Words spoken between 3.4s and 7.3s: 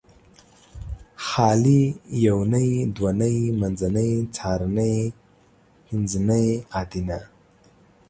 منځنۍ څارنۍ پنځنۍ ادینه